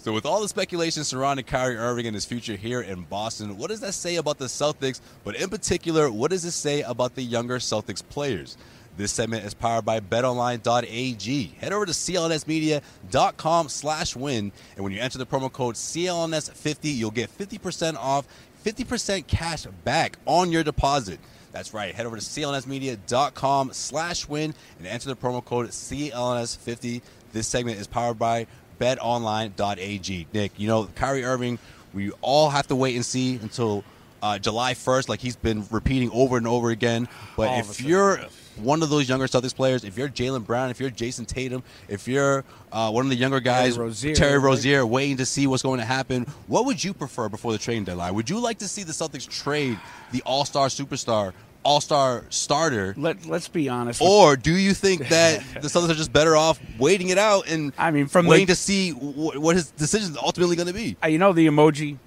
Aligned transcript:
So, 0.00 0.12
with 0.12 0.24
all 0.24 0.40
the 0.40 0.48
speculation 0.48 1.02
surrounding 1.02 1.44
Kyrie 1.44 1.76
Irving 1.76 2.06
and 2.06 2.14
his 2.14 2.24
future 2.24 2.54
here 2.54 2.80
in 2.80 3.02
Boston, 3.02 3.58
what 3.58 3.68
does 3.68 3.80
that 3.80 3.94
say 3.94 4.14
about 4.14 4.38
the 4.38 4.44
Celtics? 4.44 5.00
But 5.24 5.34
in 5.34 5.50
particular, 5.50 6.08
what 6.08 6.30
does 6.30 6.44
it 6.44 6.52
say 6.52 6.82
about 6.82 7.16
the 7.16 7.22
younger 7.22 7.58
Celtics 7.58 8.08
players? 8.08 8.56
This 8.96 9.10
segment 9.10 9.44
is 9.44 9.54
powered 9.54 9.84
by 9.84 9.98
betonline.ag. 9.98 11.54
Head 11.60 11.72
over 11.72 11.84
to 11.84 11.92
clnsmedia.com 11.92 13.68
slash 13.68 14.14
win, 14.14 14.52
and 14.76 14.84
when 14.84 14.92
you 14.92 15.00
enter 15.00 15.18
the 15.18 15.26
promo 15.26 15.52
code 15.52 15.74
CLNS50, 15.74 16.94
you'll 16.94 17.10
get 17.10 17.36
50% 17.36 17.96
off, 17.96 18.26
50% 18.64 19.26
cash 19.26 19.66
back 19.84 20.16
on 20.26 20.52
your 20.52 20.62
deposit. 20.62 21.18
That's 21.50 21.74
right. 21.74 21.94
Head 21.94 22.06
over 22.06 22.16
to 22.16 22.22
clnsmedia.com 22.22 23.72
slash 23.72 24.28
win 24.28 24.54
and 24.78 24.86
enter 24.86 25.08
the 25.08 25.16
promo 25.16 25.44
code 25.44 25.68
CLNS50. 25.68 27.02
This 27.32 27.46
segment 27.48 27.78
is 27.78 27.86
powered 27.86 28.18
by 28.18 28.46
betonline.ag. 28.78 30.26
Nick, 30.32 30.52
you 30.56 30.68
know, 30.68 30.88
Kyrie 30.94 31.24
Irving, 31.24 31.58
we 31.92 32.10
all 32.20 32.50
have 32.50 32.66
to 32.68 32.76
wait 32.76 32.96
and 32.96 33.04
see 33.04 33.36
until 33.36 33.84
uh, 34.22 34.38
July 34.38 34.74
1st, 34.74 35.08
like 35.08 35.20
he's 35.20 35.36
been 35.36 35.64
repeating 35.70 36.10
over 36.12 36.36
and 36.36 36.46
over 36.46 36.70
again. 36.70 37.08
But 37.36 37.48
All 37.48 37.60
if 37.60 37.80
you're 37.80 38.20
one 38.56 38.82
of 38.82 38.90
those 38.90 39.08
younger 39.08 39.26
Celtics 39.26 39.54
players, 39.54 39.84
if 39.84 39.96
you're 39.96 40.08
Jaylen 40.08 40.44
Brown, 40.44 40.70
if 40.70 40.80
you're 40.80 40.90
Jayson 40.90 41.26
Tatum, 41.26 41.62
if 41.88 42.08
you're 42.08 42.44
uh, 42.72 42.90
one 42.90 43.06
of 43.06 43.10
the 43.10 43.16
younger 43.16 43.40
guys, 43.40 43.78
Rozier, 43.78 44.14
Terry? 44.14 44.38
Rozier, 44.38 44.84
waiting 44.84 45.16
to 45.18 45.26
see 45.26 45.46
what's 45.46 45.62
going 45.62 45.78
to 45.78 45.86
happen, 45.86 46.26
what 46.46 46.64
would 46.66 46.82
you 46.82 46.92
prefer 46.92 47.28
before 47.28 47.52
the 47.52 47.58
trading 47.58 47.84
deadline? 47.84 48.14
Would 48.14 48.28
you 48.28 48.40
like 48.40 48.58
to 48.58 48.68
see 48.68 48.82
the 48.82 48.92
Celtics 48.92 49.28
trade 49.28 49.78
the 50.12 50.22
All 50.22 50.44
Star 50.44 50.68
superstar, 50.68 51.32
All 51.68 51.80
Star 51.82 52.24
starter? 52.30 52.94
Let 52.96 53.26
Let's 53.26 53.46
be 53.48 53.68
honest. 53.68 54.00
Or 54.00 54.36
do 54.36 54.52
you 54.56 54.72
think 54.72 55.08
that 55.16 55.42
the 55.54 55.68
Celtics 55.68 55.90
are 55.90 55.94
just 55.94 56.12
better 56.12 56.34
off 56.34 56.58
waiting 56.78 57.10
it 57.10 57.18
out 57.18 57.46
and 57.48 57.72
I 57.76 57.90
mean, 57.90 58.06
from 58.06 58.24
the- 58.24 58.30
waiting 58.30 58.46
to 58.46 58.54
see 58.54 58.90
wh- 58.92 59.38
what 59.40 59.54
his 59.56 59.70
decision 59.72 60.10
is 60.12 60.16
ultimately 60.16 60.56
going 60.56 60.68
to 60.68 60.74
be? 60.74 60.96
uh, 61.04 61.08
you 61.08 61.18
know 61.18 61.32
the 61.34 61.46
emoji. 61.46 61.98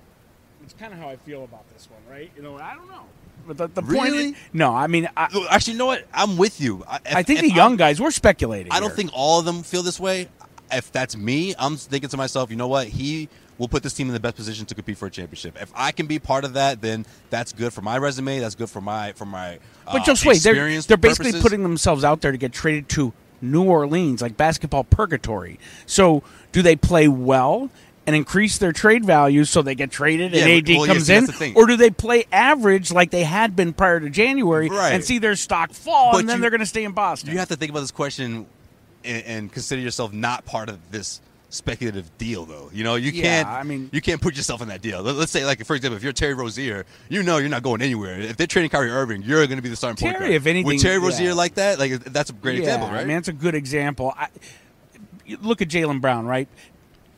It's 0.63 0.73
kind 0.73 0.91
of 0.94 0.99
how 0.99 1.09
I 1.09 1.16
feel 1.17 1.44
about 1.44 1.69
this 1.73 1.88
one, 1.89 2.01
right? 2.11 2.31
You 2.35 2.41
know, 2.41 2.57
I 2.57 2.73
don't 2.73 2.88
know. 2.89 3.03
But 3.47 3.57
the, 3.57 3.67
the 3.67 3.81
point 3.81 4.16
is, 4.16 4.33
no, 4.53 4.73
I 4.73 4.88
mean, 4.88 5.09
I, 5.17 5.27
Actually, 5.49 5.73
you 5.73 5.79
know 5.79 5.88
what? 5.88 6.05
I'm 6.13 6.38
with 6.38 6.59
you. 6.61 6.83
I, 6.88 6.95
if- 7.05 7.16
I 7.16 7.23
think 7.23 7.41
the 7.41 7.49
young 7.49 7.72
I'm- 7.72 7.78
guys, 7.78 8.01
we're 8.01 8.11
speculating. 8.11 8.72
I 8.72 8.79
don't 8.79 8.89
here. 8.89 8.95
think 8.97 9.11
all 9.13 9.39
of 9.39 9.45
them 9.45 9.63
feel 9.63 9.83
this 9.83 9.99
way. 9.99 10.28
If 10.72 10.91
that's 10.91 11.17
me, 11.17 11.53
I'm 11.59 11.75
thinking 11.78 12.09
to 12.09 12.17
myself, 12.17 12.49
you 12.49 12.55
know 12.55 12.67
what? 12.67 12.88
He 12.88 13.29
will 13.61 13.67
put 13.67 13.83
this 13.83 13.94
team 13.94 14.07
in 14.07 14.13
the 14.13 14.19
best 14.19 14.35
position 14.35 14.66
to 14.66 14.73
compete 14.73 14.97
for 14.97 15.05
a 15.05 15.11
championship. 15.11 15.55
If 15.61 15.72
I 15.75 15.91
can 15.91 16.07
be 16.07 16.17
part 16.17 16.45
of 16.45 16.53
that, 16.53 16.81
then 16.81 17.05
that's 17.29 17.53
good 17.53 17.72
for 17.72 17.81
my 17.81 17.95
resume. 17.99 18.39
That's 18.39 18.55
good 18.55 18.72
for 18.72 18.81
my 18.81 19.11
for 19.13 19.25
my. 19.25 19.59
Uh, 19.85 19.94
But 19.94 20.03
just 20.03 20.25
wait, 20.25 20.41
they're, 20.41 20.55
they're 20.81 20.97
basically 20.97 21.25
purposes. 21.31 21.41
putting 21.44 21.61
themselves 21.61 22.03
out 22.03 22.22
there 22.22 22.31
to 22.31 22.38
get 22.39 22.51
traded 22.53 22.89
to 22.89 23.13
New 23.39 23.63
Orleans, 23.63 24.19
like 24.22 24.35
basketball 24.35 24.83
purgatory. 24.83 25.59
So, 25.85 26.23
do 26.51 26.63
they 26.63 26.75
play 26.75 27.07
well 27.07 27.69
and 28.07 28.16
increase 28.16 28.57
their 28.57 28.72
trade 28.72 29.05
value 29.05 29.45
so 29.45 29.61
they 29.61 29.75
get 29.75 29.91
traded 29.91 30.33
Yeah, 30.33 30.45
and 30.47 30.67
AD 30.69 30.75
well, 30.75 30.85
comes 30.88 31.05
see, 31.05 31.13
in, 31.13 31.25
that's 31.25 31.38
the 31.38 31.45
thing. 31.45 31.55
or 31.55 31.67
do 31.67 31.78
they 31.78 31.91
play 31.91 32.25
average 32.31 32.91
like 32.91 33.11
they 33.11 33.23
had 33.23 33.55
been 33.55 33.73
prior 33.73 33.99
to 33.99 34.09
January 34.09 34.69
Right. 34.69 34.93
and 34.95 35.03
see 35.03 35.19
their 35.19 35.35
stock 35.35 35.72
fall, 35.72 36.13
But 36.13 36.22
and 36.22 36.29
then 36.29 36.38
you- 36.38 36.41
they're 36.41 36.49
going 36.49 36.61
to 36.61 36.66
stay 36.66 36.83
in 36.83 36.93
Boston? 36.93 37.31
You 37.31 37.38
have 37.38 37.49
to 37.49 37.55
think 37.55 37.69
about 37.69 37.81
this 37.81 37.91
question 37.91 38.47
and, 39.05 39.23
and 39.23 39.51
consider 39.51 39.81
yourself 39.83 40.13
not 40.13 40.45
part 40.45 40.67
of 40.69 40.79
this 40.91 41.22
speculative 41.51 42.09
deal, 42.17 42.45
though. 42.45 42.72
You 42.73 42.84
know, 42.84 42.95
you 42.95 43.12
Yeah, 43.12 43.44
can't. 43.44 43.47
I 43.47 43.63
mean- 43.63 43.89
you 43.91 44.01
can't 44.01 44.19
put 44.22 44.35
yourself 44.35 44.62
in 44.62 44.69
that 44.69 44.81
deal. 44.81 45.01
Let- 45.03 45.16
Let's 45.16 45.31
say, 45.31 45.45
like, 45.45 45.63
for 45.66 45.75
example, 45.75 45.97
if 45.97 46.03
you're 46.03 46.13
Terry 46.13 46.34
Rozier, 46.34 46.85
you 47.09 47.22
know 47.22 47.38
you're 47.38 47.50
not 47.50 47.62
going 47.62 47.81
anywhere. 47.81 48.19
If 48.19 48.38
they're 48.38 48.47
trading 48.47 48.69
Kyrie 48.72 48.89
Irving, 48.89 49.22
you're 49.22 49.45
going 49.45 49.57
to 49.57 49.61
be 49.61 49.69
the 49.69 49.75
starting 49.75 49.97
point 50.03 50.17
Terry, 50.17 50.29
guard. 50.31 50.35
if 50.35 50.47
anything, 50.47 50.66
with 50.66 50.81
Terry 50.81 50.95
yeah. 51.00 51.06
Rozier 51.06 51.34
like 51.35 51.53
that, 51.56 51.78
like 51.78 52.03
that's 52.06 52.29
a 52.29 52.34
great 52.34 52.56
yeah, 52.56 52.61
example, 52.63 52.88
right? 52.90 53.01
I 53.01 53.06
mean, 53.06 53.17
it's 53.17 53.28
a 53.28 53.34
good 53.34 53.53
example. 53.53 54.13
I, 54.17 54.28
look 55.41 55.61
at 55.61 55.67
Jaylen 55.67 56.01
Brown, 56.01 56.25
right? 56.25 56.47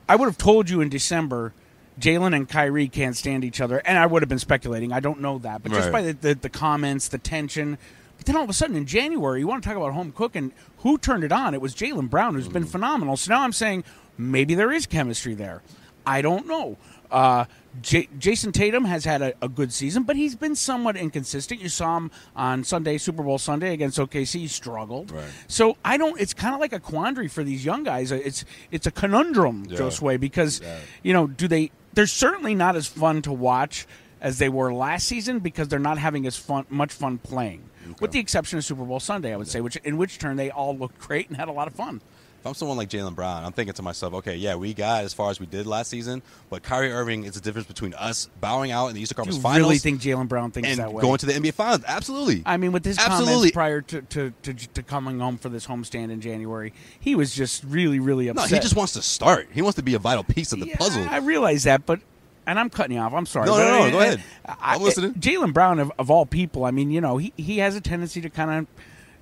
I 0.09 0.15
would 0.15 0.25
have 0.25 0.37
told 0.37 0.69
you 0.69 0.81
in 0.81 0.89
December, 0.89 1.53
Jaylen 1.99 2.35
and 2.35 2.49
Kyrie 2.49 2.87
can't 2.87 3.15
stand 3.15 3.43
each 3.43 3.61
other, 3.61 3.77
and 3.85 3.97
I 3.97 4.05
would 4.05 4.21
have 4.21 4.29
been 4.29 4.39
speculating. 4.39 4.91
I 4.91 4.99
don't 4.99 5.21
know 5.21 5.37
that, 5.39 5.63
but 5.63 5.71
just 5.71 5.91
by 5.91 6.01
the, 6.01 6.13
the, 6.13 6.33
the 6.33 6.49
comments, 6.49 7.07
the 7.07 7.19
tension. 7.19 7.77
But 8.17 8.25
then 8.27 8.35
all 8.35 8.43
of 8.43 8.49
a 8.49 8.53
sudden 8.53 8.75
in 8.75 8.85
January, 8.85 9.39
you 9.39 9.47
want 9.47 9.63
to 9.63 9.67
talk 9.69 9.77
about 9.77 9.93
home 9.93 10.11
cooking? 10.11 10.51
Who 10.79 10.97
turned 10.97 11.23
it 11.23 11.31
on? 11.31 11.53
It 11.53 11.61
was 11.61 11.75
Jaylen 11.75 12.09
Brown, 12.09 12.35
who's 12.35 12.45
Mm-hmm. 12.45 12.53
been 12.53 12.65
phenomenal. 12.65 13.17
So 13.17 13.33
now 13.33 13.41
I'm 13.41 13.53
saying 13.53 13.83
maybe 14.17 14.55
there 14.55 14.71
is 14.71 14.85
chemistry 14.85 15.33
there. 15.33 15.61
I 16.05 16.21
don't 16.21 16.47
know. 16.47 16.77
Uh, 17.09 17.45
J- 17.81 18.07
Jayson 18.19 18.51
Tatum 18.53 18.85
has 18.85 19.05
had 19.05 19.21
a, 19.21 19.33
a 19.41 19.47
good 19.49 19.71
season, 19.73 20.03
but 20.03 20.15
he's 20.15 20.35
been 20.35 20.55
somewhat 20.55 20.95
inconsistent. 20.97 21.61
You 21.61 21.69
saw 21.69 21.97
him 21.97 22.11
on 22.35 22.63
Sunday, 22.63 22.97
Super 22.97 23.23
Bowl 23.23 23.37
Sunday 23.37 23.73
against 23.73 23.97
OKC. 23.97 24.39
He 24.41 24.47
struggled. 24.47 25.11
Right. 25.11 25.25
So 25.47 25.77
I 25.85 25.97
don't. 25.97 26.19
It's 26.19 26.33
kind 26.33 26.53
of 26.53 26.59
like 26.59 26.73
a 26.73 26.79
quandary 26.79 27.27
for 27.27 27.43
these 27.43 27.63
young 27.65 27.83
guys. 27.83 28.11
It's 28.11 28.45
it's 28.71 28.85
a 28.87 28.91
conundrum, 28.91 29.65
Yeah. 29.69 29.79
Josue, 29.79 30.19
because 30.19 30.59
Yeah. 30.61 30.77
you 31.03 31.13
know, 31.13 31.27
do 31.27 31.47
they? 31.47 31.71
They're 31.93 32.05
certainly 32.07 32.53
not 32.55 32.75
as 32.75 32.85
fun 32.87 33.21
to 33.23 33.31
watch 33.31 33.87
as 34.23 34.39
they 34.39 34.49
were 34.49 34.73
last 34.73 35.05
season 35.07 35.37
because 35.39 35.67
they're 35.67 35.77
not 35.77 35.99
having 35.99 36.25
as 36.25 36.35
fun 36.37 36.65
much 36.69 36.91
fun 36.91 37.19
playing. 37.19 37.69
With 37.99 38.11
the 38.11 38.19
exception 38.19 38.57
of 38.57 38.65
Super 38.65 38.85
Bowl 38.85 38.99
Sunday, 39.01 39.33
I 39.33 39.37
would 39.37 39.47
say, 39.49 39.61
which 39.61 39.75
in 39.77 39.97
which 39.97 40.17
turn 40.17 40.37
they 40.37 40.49
all 40.49 40.75
looked 40.75 40.97
great 40.99 41.27
and 41.27 41.37
had 41.37 41.49
a 41.49 41.51
lot 41.51 41.67
of 41.67 41.75
fun. 41.75 42.01
If 42.39 42.47
I'm 42.47 42.53
someone 42.55 42.75
like 42.75 42.89
Jaylen 42.89 43.15
Brown, 43.15 43.45
I'm 43.45 43.53
thinking 43.53 43.73
to 43.75 43.81
myself, 43.81 44.13
okay, 44.15 44.35
yeah, 44.35 44.55
we 44.55 44.73
got 44.73 45.05
as 45.05 45.13
far 45.13 45.29
as 45.29 45.39
we 45.39 45.45
did 45.45 45.65
last 45.65 45.89
season, 45.89 46.21
but 46.49 46.61
Kyrie 46.61 46.91
Irving 46.91 47.23
is 47.23 47.35
the 47.35 47.39
difference 47.39 47.69
between 47.69 47.93
us 47.93 48.29
bowing 48.41 48.69
out 48.71 48.87
in 48.87 48.95
the 48.95 49.01
Eastern 49.01 49.15
Conference 49.15 49.37
you 49.37 49.41
Finals 49.43 49.61
really 49.69 49.77
think 49.77 50.01
Jaylen 50.01 50.27
Brown 50.27 50.51
thinks 50.51 50.75
that 50.75 50.91
way? 50.91 51.01
going 51.01 51.19
to 51.19 51.25
the 51.25 51.31
NBA 51.31 51.53
Finals. 51.53 51.83
Absolutely. 51.87 52.43
I 52.45 52.57
mean, 52.57 52.73
with 52.73 52.83
his 52.83 52.97
Absolutely. 52.99 53.33
comments 53.33 53.51
prior 53.53 53.81
to, 53.81 54.01
to, 54.01 54.33
to, 54.43 54.53
to 54.53 54.83
coming 54.83 55.19
home 55.19 55.37
for 55.37 55.47
this 55.47 55.65
homestand 55.67 56.11
in 56.11 56.19
January, 56.19 56.73
he 56.99 57.15
was 57.15 57.33
just 57.33 57.63
really, 57.63 57.99
really 58.01 58.27
upset. 58.27 58.51
no, 58.51 58.57
he 58.57 58.61
just 58.61 58.75
wants 58.75 58.91
to 58.93 59.01
start. 59.01 59.47
He 59.53 59.61
wants 59.61 59.77
to 59.77 59.83
be 59.83 59.93
a 59.93 59.99
vital 59.99 60.25
piece 60.25 60.51
of 60.51 60.59
the 60.59 60.67
Yeah, 60.67 60.75
puzzle. 60.77 61.05
I 61.09 61.19
realize 61.19 61.63
that, 61.63 61.85
but 61.85 62.01
and 62.47 62.59
I'm 62.59 62.69
cutting 62.69 62.95
you 62.95 63.01
off. 63.01 63.13
I'm 63.13 63.25
sorry. 63.25 63.47
No, 63.47 63.57
no, 63.57 63.85
no, 63.85 63.91
go 63.91 63.99
ahead. 63.99 64.23
I- 64.45 64.75
I'm 64.75 64.81
listening. 64.81 65.13
Jaylen 65.13 65.53
Brown, 65.53 65.79
of, 65.79 65.91
of 65.97 66.09
all 66.11 66.25
people, 66.25 66.65
I 66.65 66.71
mean, 66.71 66.91
you 66.91 67.01
know, 67.01 67.17
he 67.17 67.33
he 67.37 67.59
has 67.59 67.75
a 67.75 67.81
tendency 67.81 68.21
to 68.21 68.29
kind 68.29 68.51
of 68.51 68.67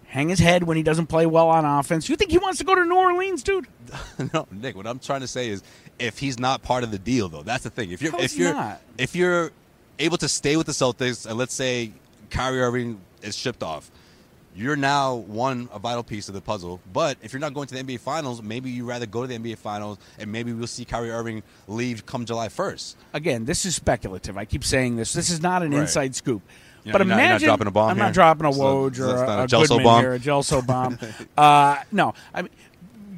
hang 0.07 0.27
his 0.29 0.39
head 0.39 0.63
when 0.63 0.75
he 0.75 0.83
doesn't 0.83 1.07
play 1.07 1.25
well 1.25 1.49
on 1.49 1.63
offense. 1.63 2.09
You 2.09 2.15
think 2.17 2.31
he 2.31 2.37
wants 2.37 2.57
to 2.59 2.65
go 2.65 2.75
to 2.75 2.83
New 2.83 2.97
Orleans, 2.97 3.43
dude? 3.43 3.67
no, 4.33 4.47
Nick. 4.51 4.75
What 4.75 4.85
I'm 4.87 4.99
trying 4.99 5.21
to 5.21 5.27
say 5.27 5.49
is, 5.49 5.63
if 5.99 6.19
he's 6.19 6.37
not 6.39 6.61
part 6.63 6.83
of 6.83 6.91
the 6.91 6.99
deal, 6.99 7.29
though, 7.29 7.43
that's 7.43 7.63
the 7.63 7.69
thing. 7.69 7.91
If 7.91 8.01
you're 8.01 8.11
How 8.11 8.19
if 8.19 8.35
you're 8.37 8.53
not? 8.53 8.81
if 8.97 9.15
you're 9.15 9.51
able 9.99 10.17
to 10.17 10.27
stay 10.27 10.57
with 10.57 10.65
the 10.67 10.73
Celtics, 10.73 11.25
and 11.25 11.37
let's 11.37 11.53
say 11.53 11.91
Kyrie 12.29 12.61
Irving 12.61 12.99
is 13.21 13.37
shipped 13.37 13.63
off, 13.63 13.89
you're 14.61 14.75
now 14.75 15.15
one 15.15 15.67
a 15.73 15.79
vital 15.79 16.03
piece 16.03 16.27
of 16.27 16.35
the 16.35 16.41
puzzle. 16.41 16.79
But 16.93 17.17
if 17.21 17.33
you're 17.33 17.39
not 17.39 17.53
going 17.53 17.67
to 17.67 17.75
the 17.75 17.83
NBA 17.83 17.99
Finals, 17.99 18.41
maybe 18.41 18.69
you'd 18.69 18.85
rather 18.85 19.05
go 19.05 19.21
to 19.21 19.27
the 19.27 19.35
NBA 19.37 19.57
Finals, 19.57 19.97
and 20.19 20.31
maybe 20.31 20.53
we'll 20.53 20.67
see 20.67 20.85
Kyrie 20.85 21.09
Irving 21.11 21.43
leave 21.67 22.05
come 22.05 22.25
July 22.25 22.47
1st. 22.47 22.95
Again, 23.13 23.45
this 23.45 23.65
is 23.65 23.75
speculative. 23.75 24.37
I 24.37 24.45
keep 24.45 24.63
saying 24.63 24.95
this. 24.97 25.13
This 25.13 25.29
is 25.29 25.41
not 25.41 25.63
an 25.63 25.71
Right. 25.71 25.81
inside 25.81 26.15
scoop. 26.15 26.41
But 26.83 26.93
not- 26.93 26.99
you're 26.99 27.05
not 27.07 27.13
imagine 27.13 27.47
dropping 27.47 27.67
a 27.67 27.71
bomb 27.71 27.89
I'm 27.91 27.95
here? 27.97 28.05
not 28.05 28.13
dropping 28.13 28.45
a 28.47 28.49
Woj 28.49 28.95
so 28.95 29.09
or 29.11 29.23
a, 29.23 29.27
not 29.27 29.39
a 29.39 29.43
a 29.43 29.47
Gelso 29.47 29.67
Goodman 29.67 29.83
bomb? 29.83 30.01
here, 30.01 30.13
a 30.13 30.19
Gelso 30.19 30.65
bomb. 30.65 30.97
uh, 31.37 31.77
no, 31.91 32.13
I 32.33 32.41
mean, 32.43 32.51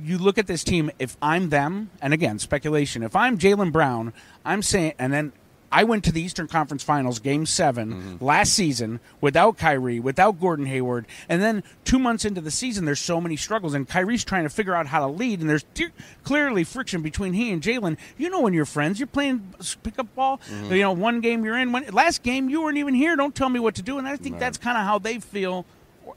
you 0.04 0.18
look 0.18 0.38
at 0.38 0.48
this 0.48 0.66
team. 0.66 0.92
If 1.00 1.16
I'm 1.22 1.50
them, 1.50 1.90
and 2.02 2.14
again, 2.14 2.40
speculation. 2.40 3.04
If 3.04 3.16
I'm 3.16 3.38
Jaylen 3.38 3.72
Brown, 3.72 4.12
I'm 4.44 4.62
saying, 4.62 4.94
and 5.00 5.14
then 5.14 5.32
I 5.74 5.84
went 5.84 6.04
to 6.06 6.12
the 6.12 6.22
Eastern 6.22 6.48
Conference 6.48 6.84
Finals, 6.84 7.20
Game 7.20 7.46
7 7.46 7.74
Mm-hmm. 7.94 8.24
last 8.24 8.54
season 8.54 9.00
without 9.20 9.58
Kyrie, 9.58 10.00
without 10.00 10.40
Gordon 10.40 10.68
Hayward, 10.68 11.08
and 11.28 11.42
then 11.42 11.64
two 11.84 11.98
months 12.00 12.24
into 12.26 12.40
the 12.42 12.52
season, 12.52 12.86
there's 12.86 13.00
so 13.00 13.20
many 13.20 13.36
struggles, 13.36 13.74
and 13.74 13.90
Kyrie's 13.90 14.24
trying 14.24 14.44
to 14.44 14.50
figure 14.50 14.76
out 14.76 14.86
how 14.88 15.00
to 15.00 15.08
lead, 15.12 15.42
and 15.42 15.50
there's 15.50 15.64
de- 15.74 15.90
clearly 16.24 16.64
friction 16.64 17.02
between 17.02 17.34
he 17.34 17.52
and 17.52 17.62
Jaylen. 17.62 17.98
You 18.18 18.30
know, 18.30 18.42
when 18.42 18.54
you're 18.54 18.66
friends, 18.66 19.00
you're 19.00 19.08
playing 19.08 19.54
pickup 19.82 20.14
ball. 20.16 20.38
Mm-hmm. 20.50 20.74
You 20.74 20.82
know, 20.82 20.92
one 20.94 21.20
game 21.22 21.44
you're 21.44 21.58
in, 21.58 21.72
one, 21.72 21.86
last 21.88 22.22
game 22.24 22.50
you 22.50 22.62
weren't 22.62 22.78
even 22.78 22.94
here. 22.94 23.16
Don't 23.16 23.34
tell 23.34 23.50
me 23.50 23.60
what 23.60 23.76
to 23.76 23.82
do, 23.82 23.98
and 23.98 24.08
I 24.08 24.16
think 24.16 24.38
that's 24.40 24.60
kind 24.60 24.78
of 24.78 24.84
how 24.86 25.00
they 25.00 25.20
feel. 25.20 25.66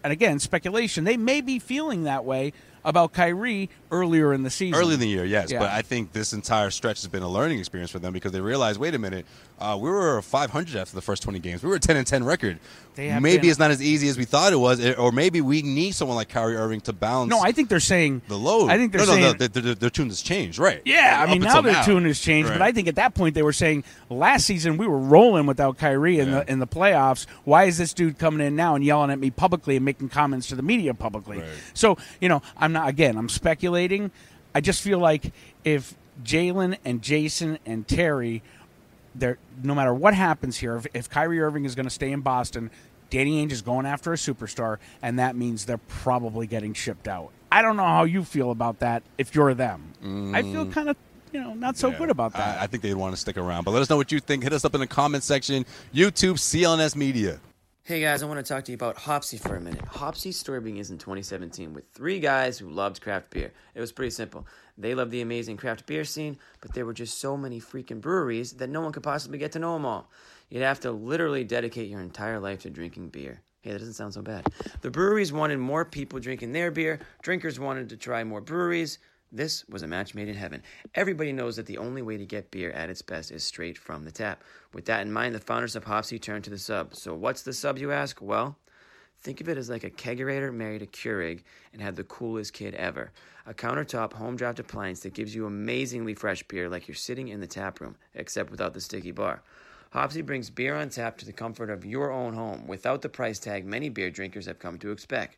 And 0.05 0.13
again, 0.13 0.39
speculation. 0.39 1.05
They 1.05 1.17
may 1.17 1.41
be 1.41 1.59
feeling 1.59 2.05
that 2.05 2.25
way 2.25 2.53
about 2.87 3.13
Kyrie 3.13 3.69
earlier 3.91 4.33
in 4.33 4.43
the 4.43 4.51
season. 4.51 4.81
Early 4.81 4.95
in 4.95 5.01
the 5.01 5.09
year, 5.09 5.25
yes, 5.25 5.51
Yeah. 5.51 5.59
but 5.59 5.71
I 5.71 5.83
think 5.83 6.13
this 6.13 6.33
entire 6.33 6.71
stretch 6.71 7.03
has 7.03 7.09
been 7.09 7.23
a 7.23 7.29
learning 7.29 7.59
experience 7.59 7.91
for 7.91 7.99
them 7.99 8.13
because 8.15 8.33
they 8.33 8.41
realized, 8.41 8.81
wait 8.81 8.95
a 8.95 8.99
minute, 8.99 9.27
uh, 9.61 9.77
we 9.81 9.91
were 9.91 10.21
500 10.23 10.77
after 10.77 10.95
the 10.95 11.03
first 11.03 11.23
20 11.23 11.39
games. 11.39 11.63
We 11.63 11.69
were 11.69 11.77
a 11.77 11.81
10 11.81 11.97
and 11.97 12.07
10 12.07 12.25
record. 12.25 12.59
Maybe 12.97 13.39
been- 13.39 13.51
it's 13.51 13.59
not 13.59 13.71
as 13.71 13.83
easy 13.83 14.09
as 14.09 14.17
we 14.17 14.25
thought 14.25 14.53
it 14.55 14.57
was, 14.57 14.83
or 14.97 15.13
maybe 15.13 15.43
we 15.43 15.61
need 15.61 15.95
someone 15.95 16.17
like 16.17 16.31
Kyrie 16.31 16.57
Irving 16.57 16.81
to 16.83 16.95
balance. 16.95 17.29
No, 17.31 17.41
I 17.41 17.53
think 17.53 17.69
they're 17.69 17.79
saying 17.81 18.23
the 18.27 18.39
load. 18.39 18.71
I 18.71 18.79
think 18.79 18.93
they're 18.93 19.01
no, 19.03 19.07
saying 19.07 19.21
no, 19.23 19.33
no, 19.33 19.37
their, 19.39 19.49
their, 19.49 19.75
their 19.75 19.91
tune 19.91 20.09
has 20.09 20.23
changed, 20.23 20.59
right? 20.59 20.81
Yeah, 20.87 21.23
I 21.27 21.31
mean 21.31 21.43
now 21.43 21.61
their 21.61 21.83
tune 21.85 22.07
has 22.07 22.19
changed, 22.21 22.49
but 22.51 22.63
I 22.63 22.73
think 22.73 22.89
at 22.89 22.95
that 22.97 23.15
point 23.15 23.35
they 23.35 23.43
were 23.43 23.53
saying 23.53 23.85
last 24.09 24.47
season 24.47 24.79
we 24.79 24.87
were 24.87 24.97
rolling 24.99 25.45
without 25.47 25.77
Kyrie 25.77 26.19
in 26.21 26.29
Yeah. 26.31 26.41
the 26.45 26.53
in 26.53 26.59
the 26.59 26.67
playoffs. 26.67 27.27
Why 27.45 27.65
is 27.65 27.77
this 27.77 27.93
dude 27.93 28.19
coming 28.19 28.47
in 28.47 28.57
now 28.57 28.75
and 28.77 28.83
yelling 28.85 29.11
at 29.11 29.19
me 29.19 29.29
publicly 29.31 29.77
and 29.77 29.85
making 29.85 30.09
comments 30.09 30.47
to 30.49 30.55
the 30.55 30.63
media 30.63 30.95
publicly? 30.95 31.39
Right. 31.39 31.49
So 31.75 31.99
you 32.21 32.31
know, 32.31 32.41
I'm 32.57 32.73
not 32.77 32.89
again. 32.89 33.17
I'm 33.17 33.29
speculating. 33.29 34.11
I 34.55 34.61
just 34.61 34.83
feel 34.83 34.99
like 34.99 35.33
if 35.65 35.95
Jaylen 36.23 36.77
and 36.85 37.03
Jayson 37.03 37.59
and 37.67 37.87
Terry, 37.89 38.43
they're 39.15 39.39
no 39.63 39.75
matter 39.75 39.95
what 39.95 40.15
happens 40.15 40.59
here, 40.59 40.77
if, 40.77 40.87
if 40.95 41.11
Kyrie 41.11 41.41
Irving 41.41 41.65
is 41.65 41.75
going 41.75 41.87
to 41.87 41.91
stay 41.91 42.13
in 42.13 42.21
Boston. 42.21 42.71
Danny 43.09 43.47
Ainge 43.47 43.53
is 43.53 43.63
going 43.63 43.87
after 43.87 44.13
a 44.13 44.17
superstar, 44.17 44.79
and 45.01 45.21
that 45.21 45.37
means 45.37 45.65
they're 45.65 45.79
probably 45.79 46.49
getting 46.49 46.75
shipped 46.75 47.07
out. 47.07 47.31
I 47.53 47.63
don't 47.63 47.77
know 47.77 47.85
how 47.85 48.03
you 48.03 48.25
feel 48.25 48.51
about 48.51 48.81
that 48.81 49.05
if 49.17 49.33
you're 49.33 49.55
them. 49.55 50.35
I 50.35 50.43
feel 50.43 50.67
kind 50.67 50.89
of, 50.89 50.97
you 51.33 51.41
know, 51.41 51.55
not 51.55 51.77
so 51.77 51.89
Mm. 51.89 51.93
Yeah, 51.93 51.99
good 51.99 52.11
about 52.11 52.33
that. 52.33 52.59
I, 52.59 52.65
I 52.65 52.67
think 52.67 52.83
they'd 52.83 52.95
want 52.95 53.15
to 53.15 53.21
stick 53.21 53.39
around. 53.39 53.63
But 53.63 53.71
let 53.71 53.83
us 53.83 53.89
know 53.89 53.97
what 53.97 54.11
you 54.11 54.19
think. 54.19 54.43
Hit 54.43 54.53
us 54.53 54.65
up 54.65 54.75
in 54.75 54.81
the 54.81 54.89
comment 54.89 55.23
section. 55.23 55.65
YouTube, 55.95 56.35
CLNS 56.35 56.97
Media. 56.97 57.39
Hey 57.87 58.01
guys, 58.01 58.21
I 58.21 58.27
want 58.27 58.45
to 58.45 58.53
talk 58.53 58.65
to 58.65 58.73
you 58.73 58.75
about 58.75 58.97
Hopsy 58.97 59.39
for 59.39 59.55
a 59.55 59.61
minute. 59.61 59.85
Hopsy 59.85 60.33
story 60.33 60.61
begins 60.61 60.91
in 60.91 60.99
2017 60.99 61.73
with 61.73 61.85
three 61.95 62.19
guys 62.19 62.59
who 62.59 62.69
loved 62.69 63.01
craft 63.01 63.31
beer. 63.31 63.53
It 63.77 63.81
was 63.81 63.93
pretty 63.93 64.11
simple. 64.11 64.45
They 64.77 64.97
loved 64.97 65.13
the 65.13 65.21
amazing 65.21 65.57
craft 65.57 65.87
beer 65.87 66.03
scene, 66.05 66.37
but 66.61 66.75
there 66.75 66.85
were 66.85 66.93
just 66.93 67.21
so 67.21 67.37
many 67.37 67.61
freaking 67.61 68.01
breweries 68.01 68.55
that 68.55 68.71
no 68.71 68.81
one 68.81 68.91
could 68.91 69.05
possibly 69.05 69.39
get 69.39 69.53
to 69.53 69.61
know 69.61 69.75
them 69.75 69.87
all. 69.87 70.11
You'd 70.51 70.65
have 70.65 70.81
to 70.81 70.91
literally 70.91 71.45
dedicate 71.45 71.89
your 71.89 72.01
entire 72.01 72.41
life 72.41 72.63
to 72.63 72.71
drinking 72.71 73.11
beer. 73.11 73.43
Hey, 73.61 73.71
that 73.71 73.79
doesn't 73.79 73.95
sound 73.95 74.15
so 74.15 74.23
bad. 74.23 74.49
The 74.81 74.91
breweries 74.91 75.33
wanted 75.33 75.59
more 75.59 75.85
people 75.85 76.19
drinking 76.19 76.51
their 76.51 76.73
beer, 76.73 76.99
drinkers 77.23 77.61
wanted 77.61 77.89
to 77.91 77.97
try 77.97 78.25
more 78.25 78.41
breweries. 78.41 78.99
This 79.33 79.65
was 79.69 79.83
a 79.83 79.89
match 79.89 80.15
made 80.15 80.29
in 80.29 80.37
heaven. 80.37 80.63
Everybody 80.95 81.33
knows 81.33 81.57
that 81.57 81.67
the 81.67 81.79
only 81.79 82.01
way 82.01 82.17
to 82.17 82.25
get 82.25 82.51
beer 82.53 82.71
at 82.71 82.91
its 82.91 83.03
best 83.03 83.33
is 83.33 83.43
straight 83.43 83.77
from 83.77 84.05
the 84.05 84.13
tap. 84.13 84.45
With 84.73 84.85
that 84.85 85.03
in 85.03 85.13
mind, 85.13 85.35
the 85.35 85.41
founders 85.41 85.75
of 85.75 85.85
Hopsy 85.85 86.19
turned 86.19 86.45
to 86.45 86.51
the 86.51 86.59
sub. 86.59 86.95
So, 86.95 87.13
what's 87.15 87.43
the 87.43 87.53
sub, 87.53 87.77
you 87.77 87.91
ask? 87.91 88.23
Well, 88.23 88.57
think 89.21 89.41
of 89.41 89.49
it 89.49 89.59
as 89.59 89.69
like 89.69 89.83
a 89.83 89.91
kegerator 89.91 90.55
married 90.55 90.83
a 90.83 90.87
Keurig 90.87 91.43
and 91.73 91.83
had 91.83 91.97
the 91.97 92.05
coolest 92.05 92.53
kid 92.53 92.75
ever. 92.77 93.11
A 93.47 93.53
countertop 93.53 94.13
home 94.13 94.37
draft 94.37 94.61
appliance 94.61 95.01
that 95.01 95.15
gives 95.15 95.35
you 95.35 95.47
amazingly 95.47 96.15
fresh 96.15 96.45
beer 96.45 96.69
like 96.69 96.87
you're 96.87 96.95
sitting 96.95 97.29
in 97.29 97.41
the 97.41 97.47
tap 97.49 97.81
room, 97.81 97.97
except 98.15 98.51
without 98.51 98.75
the 98.75 98.81
sticky 98.81 99.11
bar. 99.11 99.43
Hopsy 99.91 100.23
brings 100.23 100.51
beer 100.51 100.77
on 100.77 100.89
tap 100.89 101.19
to 101.19 101.27
the 101.27 101.33
comfort 101.33 101.71
of 101.71 101.85
your 101.85 102.13
own 102.13 102.35
home 102.35 102.67
without 102.67 103.03
the 103.03 103.09
price 103.09 103.39
tag 103.39 103.65
many 103.65 103.89
beer 103.89 104.11
drinkers 104.11 104.47
have 104.47 104.59
come 104.59 104.79
to 104.79 104.91
expect. 104.91 105.37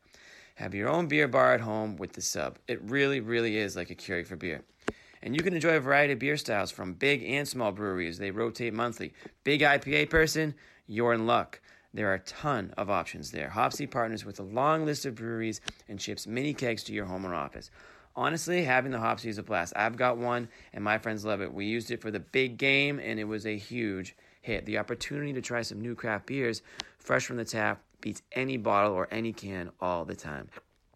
Have 0.59 0.75
your 0.75 0.89
own 0.89 1.07
beer 1.07 1.29
bar 1.29 1.55
at 1.55 1.61
home 1.61 1.95
with 1.99 2.15
the 2.15 2.21
sub. 2.21 2.59
It 2.67 2.83
really, 2.83 3.21
really 3.21 3.59
is 3.59 3.77
like 3.77 3.91
a 3.91 3.95
Keurig 3.95 4.27
for 4.27 4.35
beer. 4.35 4.65
And 5.23 5.37
you 5.37 5.41
can 5.41 5.55
enjoy 5.55 5.77
a 5.77 5.81
variety 5.81 6.15
of 6.15 6.19
beer 6.19 6.37
styles 6.37 6.73
from 6.73 6.95
big 6.95 7.23
and 7.23 7.47
small 7.47 7.71
breweries. 7.71 8.19
They 8.19 8.33
rotate 8.33 8.75
monthly. 8.75 9.13
Big 9.45 9.61
IPA 9.61 10.11
person, 10.11 10.57
you're 10.89 11.13
in 11.13 11.29
luck. 11.29 11.61
There 11.95 12.11
are 12.11 12.15
a 12.15 12.19
ton 12.19 12.75
of 12.77 12.91
options 12.91 13.31
there. 13.31 13.49
Hopsy 13.49 13.87
partners 13.87 14.25
with 14.25 14.41
a 14.41 14.43
long 14.43 14.85
list 14.85 15.07
of 15.07 15.15
breweries 15.15 15.61
and 15.89 16.03
ships 16.03 16.27
mini 16.27 16.53
kegs 16.53 16.83
to 16.85 16.93
your 16.93 17.07
home 17.07 17.25
or 17.25 17.37
office. 17.37 17.71
Honestly, 18.17 18.65
having 18.65 18.91
the 18.91 18.99
Hopsy 18.99 19.29
is 19.29 19.39
a 19.39 19.45
blast. 19.45 19.73
I've 19.77 19.97
got 19.97 20.19
one, 20.19 20.49
and 20.73 20.83
my 20.83 20.99
friends 20.99 21.25
love 21.25 21.41
it. 21.41 21.55
We 21.55 21.67
used 21.67 21.93
it 21.93 22.03
for 22.03 22.11
the 22.11 22.19
big 22.19 22.59
game, 22.59 22.99
and 22.99 23.21
it 23.21 23.29
was 23.29 23.47
a 23.47 23.57
huge 23.57 24.17
hit. 24.43 24.67
The 24.67 24.79
opportunity 24.79 25.33
to 25.35 25.41
try 25.41 25.63
some 25.63 25.81
new 25.81 25.95
craft 25.95 26.27
beers, 26.27 26.63
fresh 26.99 27.27
from 27.27 27.37
the 27.37 27.45
tap, 27.45 27.81
beats 28.01 28.23
any 28.33 28.57
bottle 28.57 28.93
or 28.93 29.09
any 29.11 29.33
can 29.33 29.71
all 29.81 30.05
the 30.05 30.15
time. 30.15 30.49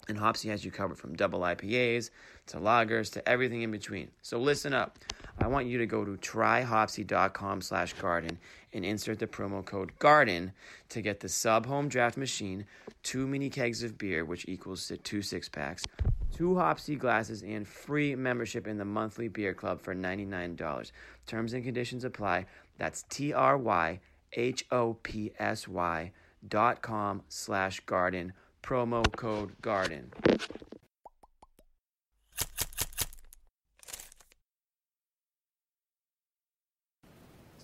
And 0.09 0.19
Hopsy 0.19 0.49
has 0.49 0.65
you 0.65 0.71
covered 0.71 0.99
from 0.99 1.15
double 1.15 1.41
IPAs 1.41 2.11
to 2.47 2.57
lagers 2.57 3.13
to 3.13 3.29
everything 3.29 3.63
in 3.63 3.71
between. 3.71 4.11
So 4.21 4.39
listen 4.39 4.75
up. 4.75 4.99
I 5.39 5.47
want 5.47 5.67
you 5.67 5.79
to 5.79 5.87
go 5.87 6.05
to 6.05 6.17
tryhopsy.com 6.17 7.61
slash 7.61 7.93
garden 7.95 8.39
and 8.73 8.85
insert 8.85 9.21
the 9.21 9.27
promo 9.27 9.65
code 9.65 9.93
GARDEN 9.99 10.53
to 10.89 11.03
get 11.03 11.21
the 11.21 11.29
sub 11.29 11.67
home 11.67 11.89
draft 11.89 12.17
machine, 12.17 12.67
two 13.03 13.27
mini 13.29 13.49
kegs 13.49 13.83
of 13.83 13.97
beer, 13.97 14.25
which 14.25 14.49
equals 14.49 14.89
to 14.89 14.97
two 14.97 15.23
six 15.23 15.49
packs, 15.49 15.85
two 16.33 16.57
Hopsy 16.57 16.97
glasses, 16.97 17.43
and 17.43 17.67
free 17.67 18.17
membership 18.17 18.67
in 18.67 18.79
the 18.79 18.85
monthly 18.85 19.29
beer 19.29 19.55
club 19.55 19.81
for 19.81 19.95
$99. 19.95 20.91
Terms 21.27 21.53
and 21.53 21.65
conditions 21.65 22.05
apply. 22.05 22.47
That's 22.77 23.05
T 23.09 23.33
R 23.33 23.57
Y 23.57 24.01
H 24.33 24.65
O 24.73 24.95
P 25.03 25.33
S 25.39 25.69
Y 25.69 26.11
dot 26.49 26.83
com 26.83 27.23
slash 27.29 27.81
garden 27.81 28.33
promo 28.63 29.05
code 29.17 29.53
garden 29.61 30.11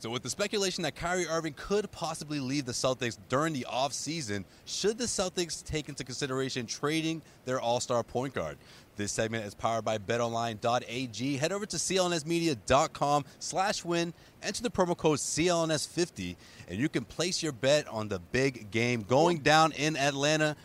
So, 0.00 0.10
with 0.10 0.22
the 0.22 0.30
speculation 0.30 0.84
that 0.84 0.94
Kyrie 0.94 1.26
Irving 1.26 1.54
could 1.56 1.90
possibly 1.90 2.38
leave 2.38 2.66
the 2.66 2.72
Celtics 2.72 3.18
during 3.28 3.52
the 3.52 3.66
offseason, 3.68 4.44
should 4.64 4.96
the 4.96 5.06
Celtics 5.06 5.64
take 5.64 5.88
into 5.88 6.04
consideration 6.04 6.66
trading 6.66 7.20
their 7.46 7.60
all 7.60 7.80
star 7.80 8.04
point 8.04 8.32
guard? 8.32 8.58
This 8.94 9.10
segment 9.10 9.44
is 9.44 9.54
powered 9.54 9.84
by 9.84 9.98
betonline.ag. 9.98 11.36
Head 11.36 11.52
over 11.52 11.66
to 11.66 11.76
clnsmedia.com 11.76 13.24
slash 13.40 13.84
win, 13.84 14.14
enter 14.40 14.62
the 14.62 14.70
promo 14.70 14.96
code 14.96 15.18
CLNS50, 15.18 16.36
and 16.68 16.78
you 16.78 16.88
can 16.88 17.04
place 17.04 17.42
your 17.42 17.52
bet 17.52 17.88
on 17.88 18.06
the 18.06 18.20
big 18.30 18.70
game 18.70 19.02
going 19.02 19.38
down 19.38 19.72
in 19.72 19.96
Atlanta. 19.96 20.56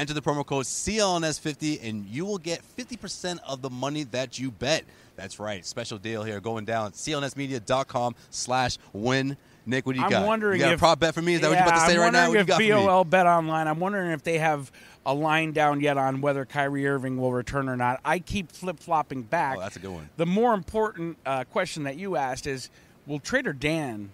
Enter 0.00 0.14
the 0.14 0.22
promo 0.22 0.46
code 0.46 0.64
CLNS50, 0.64 1.86
and 1.86 2.06
you 2.06 2.24
will 2.24 2.38
get 2.38 2.62
50% 2.78 3.38
of 3.46 3.60
the 3.60 3.68
money 3.68 4.04
that 4.04 4.38
you 4.38 4.50
bet. 4.50 4.84
That's 5.14 5.38
right. 5.38 5.62
Special 5.66 5.98
deal 5.98 6.22
here 6.22 6.40
going 6.40 6.64
down. 6.64 6.92
CLNSmedia.com 6.92 8.14
slash 8.30 8.78
win. 8.94 9.36
Nick, 9.66 9.84
what 9.84 9.92
do 9.92 9.98
you 9.98 10.06
I'm 10.06 10.10
got? 10.10 10.26
wondering 10.26 10.58
you 10.58 10.64
got 10.64 10.72
if 10.72 10.78
a 10.78 10.80
prop 10.80 11.00
bet 11.00 11.12
for 11.12 11.20
me? 11.20 11.34
Is 11.34 11.42
that 11.42 11.48
what 11.50 11.58
you're 11.58 11.66
about 11.66 11.80
to 11.80 11.86
say 11.86 11.96
I'm 11.96 12.00
right 12.00 12.12
now? 12.14 12.30
wondering 12.30 12.30
What 12.30 12.38
you 12.38 12.44
got 12.46 12.62
if 12.62 12.70
for 12.70 12.80
me? 12.80 12.86
BOL 12.86 13.04
Bet 13.04 13.26
Online. 13.26 13.68
I'm 13.68 13.78
wondering 13.78 14.10
if 14.12 14.22
they 14.22 14.38
have 14.38 14.72
a 15.04 15.12
line 15.12 15.52
down 15.52 15.82
yet 15.82 15.98
on 15.98 16.22
whether 16.22 16.46
Kyrie 16.46 16.88
Irving 16.88 17.18
will 17.18 17.34
return 17.34 17.68
or 17.68 17.76
not. 17.76 18.00
I 18.02 18.20
keep 18.20 18.50
flip 18.50 18.80
flopping 18.80 19.20
back. 19.20 19.58
Oh, 19.58 19.60
that's 19.60 19.76
a 19.76 19.80
good 19.80 19.90
one. 19.92 20.08
The 20.16 20.24
more 20.24 20.54
important 20.54 21.18
uh, 21.26 21.44
question 21.44 21.82
that 21.82 21.96
you 21.98 22.16
asked 22.16 22.46
is: 22.46 22.70
Will 23.06 23.20
Trader 23.20 23.52
Dan 23.52 24.12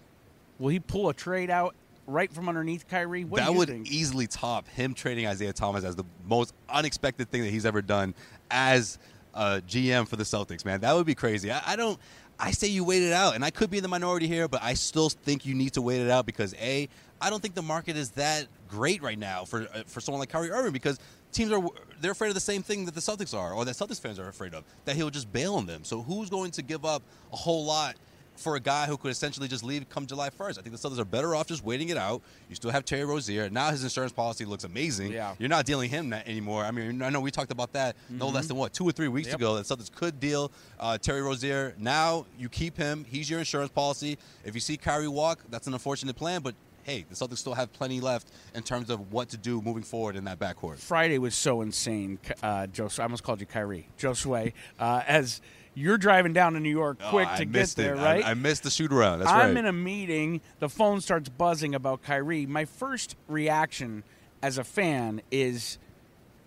will 0.58 0.70
he 0.70 0.80
pull 0.80 1.08
a 1.08 1.14
trade 1.14 1.48
out 1.48 1.76
right 2.06 2.32
from 2.32 2.48
underneath 2.48 2.88
Kyrie? 2.88 3.24
What 3.24 3.38
that 3.38 3.46
do 3.46 3.52
you 3.52 3.58
would 3.58 3.68
think? 3.68 3.90
easily 3.90 4.26
top 4.26 4.68
him 4.68 4.94
trading 4.94 5.26
Isaiah 5.26 5.52
Thomas 5.52 5.84
as 5.84 5.96
the 5.96 6.04
most 6.24 6.54
unexpected 6.68 7.30
thing 7.30 7.42
that 7.42 7.50
he's 7.50 7.66
ever 7.66 7.82
done 7.82 8.14
as 8.50 8.98
a 9.34 9.60
GM 9.60 10.08
for 10.08 10.16
the 10.16 10.24
Celtics, 10.24 10.64
man. 10.64 10.80
That 10.80 10.94
would 10.94 11.06
be 11.06 11.14
crazy. 11.14 11.50
I, 11.50 11.62
I 11.66 11.76
don't. 11.76 11.98
I 12.38 12.50
say 12.50 12.66
you 12.66 12.84
wait 12.84 13.02
it 13.02 13.14
out, 13.14 13.34
and 13.34 13.42
I 13.42 13.50
could 13.50 13.70
be 13.70 13.78
in 13.78 13.82
the 13.82 13.88
minority 13.88 14.26
here, 14.26 14.46
but 14.46 14.62
I 14.62 14.74
still 14.74 15.08
think 15.08 15.46
you 15.46 15.54
need 15.54 15.72
to 15.72 15.82
wait 15.82 16.02
it 16.02 16.10
out 16.10 16.26
because 16.26 16.54
a, 16.60 16.86
I 17.18 17.30
don't 17.30 17.40
think 17.40 17.54
the 17.54 17.62
market 17.62 17.96
is 17.96 18.10
that 18.10 18.46
great 18.68 19.02
right 19.02 19.18
now 19.18 19.44
for 19.44 19.62
uh, 19.62 19.82
for 19.86 20.00
someone 20.00 20.20
like 20.20 20.28
Kyrie 20.28 20.50
Irving 20.50 20.72
because 20.72 20.98
teams 21.32 21.50
are 21.50 21.62
they're 22.00 22.12
afraid 22.12 22.28
of 22.28 22.34
the 22.34 22.40
same 22.40 22.62
thing 22.62 22.84
that 22.86 22.94
the 22.94 23.00
Celtics 23.00 23.36
are, 23.36 23.52
or 23.54 23.64
that 23.64 23.74
Celtics 23.74 24.00
fans 24.00 24.18
are 24.18 24.28
afraid 24.28 24.54
of 24.54 24.64
that 24.84 24.96
he'll 24.96 25.10
just 25.10 25.32
bail 25.32 25.54
on 25.54 25.66
them. 25.66 25.84
So 25.84 26.02
who's 26.02 26.28
going 26.28 26.50
to 26.52 26.62
give 26.62 26.84
up 26.84 27.02
a 27.32 27.36
whole 27.36 27.64
lot 27.64 27.96
for 28.38 28.56
a 28.56 28.60
guy 28.60 28.86
who 28.86 28.96
could 28.96 29.10
essentially 29.10 29.48
just 29.48 29.64
leave 29.64 29.88
come 29.88 30.06
July 30.06 30.30
1st. 30.30 30.58
I 30.58 30.62
think 30.62 30.76
the 30.78 30.88
Celtics 30.88 30.98
are 30.98 31.04
better 31.04 31.34
off 31.34 31.46
just 31.46 31.64
waiting 31.64 31.88
it 31.88 31.96
out. 31.96 32.22
You 32.48 32.54
still 32.56 32.70
have 32.70 32.84
Terry 32.84 33.04
Rozier. 33.04 33.48
Now 33.50 33.70
his 33.70 33.82
insurance 33.82 34.12
policy 34.12 34.44
looks 34.44 34.64
amazing. 34.64 35.12
Yeah. 35.12 35.34
You're 35.38 35.48
not 35.48 35.66
dealing 35.66 35.90
him 35.90 36.10
that 36.10 36.26
anymore. 36.28 36.64
I 36.64 36.70
mean, 36.70 37.02
I 37.02 37.08
know 37.10 37.20
we 37.20 37.30
talked 37.30 37.50
about 37.52 37.72
that 37.72 37.96
no 38.10 38.28
less 38.28 38.46
than 38.46 38.56
what, 38.56 38.72
two 38.72 38.84
or 38.88 38.92
three 38.92 39.08
weeks 39.08 39.28
Yep. 39.28 39.36
ago 39.36 39.56
that 39.56 39.64
Celtics 39.66 39.90
could 39.92 40.20
deal 40.20 40.50
uh, 40.80 40.98
Terry 40.98 41.22
Rozier. 41.22 41.74
Now 41.78 42.26
you 42.38 42.48
keep 42.48 42.76
him. 42.76 43.04
He's 43.08 43.28
your 43.28 43.38
insurance 43.38 43.70
policy. 43.72 44.18
If 44.44 44.54
you 44.54 44.60
see 44.60 44.76
Kyrie 44.76 45.08
walk, 45.08 45.40
that's 45.50 45.66
an 45.66 45.72
unfortunate 45.72 46.16
plan, 46.16 46.42
but 46.42 46.54
hey, 46.84 47.04
the 47.08 47.16
Celtics 47.16 47.38
still 47.38 47.54
have 47.54 47.72
plenty 47.72 48.00
left 48.00 48.28
in 48.54 48.62
terms 48.62 48.90
of 48.90 49.12
what 49.12 49.28
to 49.30 49.36
do 49.36 49.60
moving 49.60 49.82
forward 49.82 50.14
in 50.14 50.22
that 50.24 50.38
backcourt. 50.38 50.78
Friday 50.78 51.18
was 51.18 51.34
so 51.34 51.62
insane. 51.62 52.16
Uh, 52.44 52.68
Joe, 52.68 52.88
I 52.98 53.02
almost 53.02 53.24
called 53.24 53.40
you 53.40 53.46
Kyrie. 53.46 53.88
Josue, 53.98 54.52
uh, 54.78 55.02
as 55.08 55.40
You're 55.78 55.98
driving 55.98 56.32
down 56.32 56.54
to 56.54 56.60
New 56.60 56.70
York 56.70 56.96
Oh, 57.04 57.10
quick 57.10 57.28
I 57.28 57.36
to 57.36 57.44
get 57.44 57.68
there, 57.76 57.94
it. 57.94 57.98
right? 57.98 58.24
I, 58.24 58.30
I 58.30 58.34
missed 58.34 58.62
the 58.62 58.70
shoot 58.70 58.90
around. 58.90 59.18
That's 59.18 59.30
I'm 59.30 59.48
right. 59.48 59.56
in 59.58 59.66
a 59.66 59.72
meeting. 59.74 60.40
The 60.58 60.70
phone 60.70 61.02
starts 61.02 61.28
buzzing 61.28 61.74
about 61.74 62.02
Kyrie. 62.02 62.46
My 62.46 62.64
first 62.64 63.14
reaction 63.28 64.02
as 64.42 64.56
a 64.56 64.64
fan 64.64 65.20
is, 65.30 65.78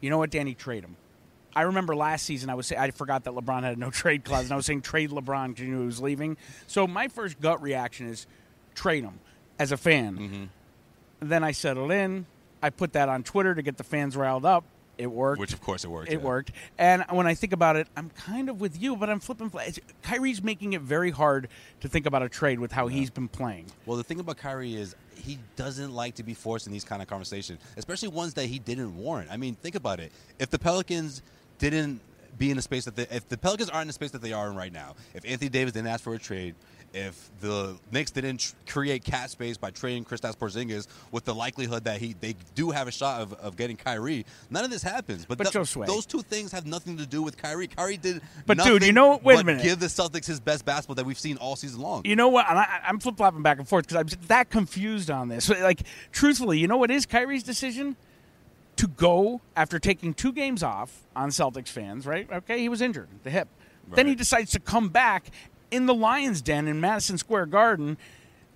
you 0.02 0.10
know 0.10 0.18
what, 0.18 0.32
Danny, 0.32 0.56
trade 0.56 0.84
him. 0.84 0.98
I 1.56 1.62
remember 1.62 1.96
last 1.96 2.26
season 2.26 2.50
I 2.50 2.56
was 2.56 2.66
say, 2.66 2.76
I 2.76 2.90
forgot 2.90 3.26
that 3.26 3.34
LeBron 3.34 3.62
had 3.62 3.78
a 3.78 3.80
no 3.80 3.92
trade 3.92 4.26
clause, 4.26 4.46
and 4.46 4.52
I 4.52 4.56
was 4.56 4.66
saying 4.66 4.82
trade 4.82 5.12
LeBron 5.12 5.50
because 5.50 5.62
you 5.62 5.72
knew 5.74 5.82
he 5.82 5.86
was 5.86 6.02
leaving. 6.02 6.36
So 6.66 6.88
my 6.88 7.08
first 7.08 7.40
gut 7.40 7.62
reaction 7.62 8.08
is 8.08 8.26
trade 8.74 9.04
him 9.04 9.20
as 9.60 9.72
a 9.72 9.78
fan. 9.78 10.18
Mm-hmm. 10.18 10.44
Then 11.30 11.44
I 11.44 11.52
settled 11.52 11.92
in. 11.92 12.26
I 12.64 12.72
put 12.72 12.94
that 12.94 13.10
on 13.10 13.22
Twitter 13.24 13.54
to 13.54 13.62
get 13.62 13.78
the 13.78 13.84
fans 13.84 14.18
riled 14.18 14.46
up. 14.46 14.64
It 15.00 15.10
worked. 15.10 15.40
Which 15.40 15.54
of 15.54 15.62
course 15.62 15.86
it 15.86 15.88
worked. 15.88 16.12
It 16.12 16.20
yeah. 16.20 16.26
worked. 16.26 16.52
And 16.78 17.06
when 17.10 17.26
I 17.26 17.34
think 17.34 17.54
about 17.54 17.78
it, 17.78 17.88
I'm 17.96 18.10
kind 18.10 18.50
of 18.50 18.60
with 18.60 18.80
you, 18.80 18.98
but 18.98 19.10
I'm 19.10 19.22
flipping. 19.22 19.50
fl- 19.50 19.60
Kyrie's 20.04 20.44
making 20.44 20.74
it 20.74 20.82
very 20.82 21.10
hard 21.10 21.48
to 21.80 21.88
think 21.88 22.06
about 22.06 22.22
a 22.22 22.28
trade 22.28 22.60
with 22.60 22.74
how 22.74 22.88
he's 22.88 23.10
been 23.10 23.30
playing. 23.30 23.68
Well, 23.86 23.96
the 23.96 24.04
thing 24.04 24.20
about 24.20 24.38
Kyrie 24.38 24.76
is 24.76 24.98
he 25.16 25.40
doesn't 25.56 25.94
like 25.94 26.16
to 26.16 26.24
be 26.24 26.34
forced 26.34 26.68
in 26.68 26.74
these 26.74 26.84
kind 26.84 27.02
of 27.02 27.08
conversations, 27.08 27.62
especially 27.78 28.10
ones 28.10 28.34
that 28.34 28.48
he 28.48 28.60
didn't 28.60 28.98
warrant. 28.98 29.32
I 29.32 29.38
mean, 29.38 29.56
think 29.56 29.76
about 29.76 30.02
it. 30.02 30.12
If 30.38 30.50
the 30.50 30.60
Pelicans 30.60 31.22
didn't 31.60 32.02
be 32.38 32.50
in 32.50 32.58
the 32.58 32.62
space 32.62 32.84
that 32.84 32.98
they, 32.98 33.08
if 33.10 33.30
the 33.30 33.38
Pelicans 33.38 33.70
aren't 33.70 33.84
in 33.84 33.88
the 33.88 33.94
space 33.94 34.12
that 34.12 34.22
they 34.22 34.34
are 34.34 34.50
in 34.50 34.56
right 34.58 34.74
now, 34.74 34.96
if 35.14 35.24
Anthony 35.26 35.50
Davis 35.50 35.72
didn't 35.72 35.88
ask 35.88 36.04
for 36.04 36.14
a 36.14 36.20
trade, 36.20 36.56
if 36.94 37.30
the 37.42 37.78
Knicks 37.92 38.12
didn't 38.12 38.54
create 38.68 39.04
cap 39.04 39.30
space 39.30 39.58
by 39.58 39.72
trading 39.72 40.06
Kristaps 40.06 40.36
Porzingis 40.38 40.88
with 41.12 41.26
the 41.26 41.34
likelihood 41.36 41.84
that 41.86 42.00
he 42.00 42.16
they 42.20 42.36
do 42.56 42.72
have 42.72 42.88
a 42.88 42.92
shot 42.92 43.22
of, 43.22 43.34
of 43.34 43.56
getting 43.56 43.78
Kyrie, 43.78 44.26
none 44.50 44.64
of 44.64 44.72
this 44.72 44.82
happens. 44.84 45.26
But, 45.26 45.38
But 45.38 45.52
th- 45.52 45.74
those 45.74 46.06
two 46.06 46.22
things 46.22 46.52
have 46.52 46.66
nothing 46.66 46.98
to 46.98 47.06
do 47.06 47.22
with 47.22 47.38
Kyrie. 47.38 47.68
Kyrie 47.68 47.98
did 47.98 48.22
But, 48.46 48.60
dude, 48.60 48.84
you 48.84 48.94
know 48.94 49.20
wait 49.24 49.40
a 49.40 49.44
minute. 49.44 49.64
give 49.64 49.80
the 49.80 49.86
Celtics 49.88 50.26
his 50.26 50.40
best 50.40 50.66
basketball 50.66 50.96
that 50.96 51.06
we've 51.06 51.20
seen 51.20 51.38
all 51.38 51.56
season 51.56 51.82
long. 51.82 52.02
You 52.06 52.16
know 52.16 52.30
what? 52.30 52.46
I, 52.48 52.82
I'm 52.88 53.00
flip 53.00 53.18
flopping 53.18 53.44
back 53.44 53.60
and 53.60 53.68
forth 53.68 53.88
because 53.88 54.14
I'm 54.14 54.20
that 54.28 54.50
confused 54.50 55.10
on 55.12 55.28
this. 55.30 55.50
Like, 55.60 55.82
truthfully, 56.12 56.58
you 56.58 56.68
know 56.68 56.78
what 56.78 56.90
is 56.90 57.06
Kyrie's 57.06 57.44
decision? 57.44 57.96
To 58.78 58.88
go 58.88 59.42
after 59.58 59.78
taking 59.78 60.14
two 60.14 60.32
games 60.32 60.64
off 60.64 61.02
on 61.16 61.30
Celtics 61.30 61.68
fans, 61.68 62.06
right? 62.08 62.32
Okay, 62.32 62.60
he 62.60 62.70
was 62.70 62.82
injured, 62.82 63.10
the 63.24 63.30
hip. 63.30 63.50
Then 63.94 64.08
he 64.08 64.16
decides 64.16 64.52
to 64.52 64.60
come 64.60 64.90
back 64.90 65.32
in 65.72 65.86
the 65.86 65.94
Lions' 65.94 66.42
Den 66.42 66.68
in 66.68 66.80
Madison 66.80 67.18
Square 67.18 67.48
Garden, 67.48 67.98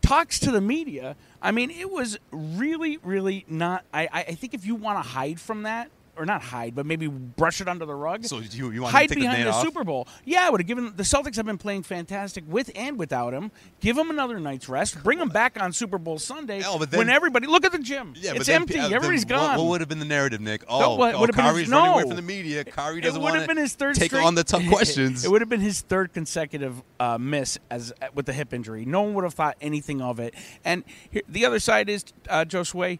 talks 0.01 0.39
to 0.39 0.51
the 0.51 0.61
media. 0.61 1.15
I 1.41 1.51
mean, 1.51 1.71
it 1.71 1.89
was 1.89 2.19
really, 2.31 2.97
really 3.03 3.45
not. 3.47 3.85
I, 3.93 4.07
I 4.11 4.23
think 4.35 4.53
if 4.53 4.65
you 4.65 4.75
want 4.75 5.03
to 5.03 5.09
hide 5.09 5.39
from 5.39 5.63
that, 5.63 5.89
or 6.15 6.25
not 6.25 6.41
hide, 6.43 6.75
but 6.75 6.85
maybe 6.85 7.07
brush 7.07 7.59
it 7.59 7.67
under 7.67 7.85
the 7.85 7.95
rug. 7.95 8.23
So 8.25 8.39
you- 8.39 8.43
you 8.51 8.63
want 8.63 8.75
him 8.75 8.81
to 8.83 8.87
hide 8.89 8.99
take 9.09 9.17
the 9.17 9.21
behind 9.21 9.43
the 9.45 9.51
off? 9.51 9.63
Super 9.63 9.83
Bowl. 9.83 10.07
Yeah, 10.25 10.45
I 10.45 10.49
would 10.51 10.59
have 10.61 10.67
given 10.67 10.93
the 10.95 11.03
Celtics 11.03 11.35
have 11.37 11.45
been 11.45 11.57
playing 11.57 11.83
fantastic 11.83 12.43
with 12.47 12.69
and 12.75 12.99
without 12.99 13.33
him. 13.33 13.51
Give 13.79 13.97
him 13.97 14.09
another 14.11 14.39
night's 14.39 14.69
rest. 14.69 15.01
Bring 15.03 15.19
him 15.19 15.29
back 15.29 15.59
on 15.61 15.73
Super 15.73 15.97
Bowl 15.97 16.19
Sunday 16.19 16.61
but 16.77 16.91
then- 16.91 16.97
when 16.99 17.09
everybody 17.09 17.47
look 17.47 17.65
at 17.65 17.71
the 17.71 17.79
gym. 17.79 18.13
Yeah, 18.15 18.33
it's 18.35 18.45
then, 18.45 18.61
empty. 18.61 18.79
uh, 18.79 18.85
Everybody's 18.89 19.21
what- 19.23 19.29
gone. 19.29 19.57
What, 19.57 19.65
would 19.67 19.81
have 19.81 19.89
been 19.89 19.99
the 19.99 20.05
narrative, 20.05 20.39
Nick? 20.41 20.63
Oh, 20.67 20.79
No, 20.79 20.95
what 20.95 21.15
oh 21.15 21.19
would 21.21 21.29
have 21.29 21.35
been 21.35 21.45
his- 21.45 21.53
Kyrie's 21.53 21.69
running 21.69 21.91
away 21.93 22.01
no. 22.03 22.07
from 22.09 22.15
the 22.15 22.21
media. 22.21 22.63
Kyrie 22.63 23.01
doesn't 23.01 23.21
want 23.21 23.35
have 23.35 23.47
been 23.47 23.57
his 23.57 23.73
third 23.73 23.95
take 23.95 24.11
straight- 24.11 24.23
on 24.23 24.35
the 24.35 24.43
tough 24.43 24.65
questions. 24.69 25.25
it 25.25 25.31
would 25.31 25.41
have 25.41 25.49
been 25.49 25.61
his 25.61 25.81
third 25.81 26.13
consecutive 26.13 26.81
uh, 26.99 27.17
miss 27.17 27.57
as 27.71 27.91
with 28.13 28.25
the 28.27 28.33
hip 28.33 28.53
injury. 28.53 28.85
No 28.85 29.01
one 29.01 29.13
would 29.15 29.23
have 29.23 29.33
thought 29.33 29.57
anything 29.61 30.01
of 30.01 30.19
it. 30.19 30.33
And 30.63 30.83
here, 31.09 31.23
the 31.27 31.45
other 31.45 31.59
side 31.59 31.89
is 31.89 32.05
uh, 32.29 32.45
Josue. 32.45 32.99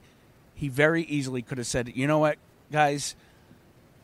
He 0.56 0.68
very 0.68 1.04
easily 1.04 1.42
could 1.42 1.58
have 1.58 1.68
said, 1.68 1.92
"You 1.96 2.08
know 2.08 2.20
what, 2.20 2.38
guys." 2.74 3.16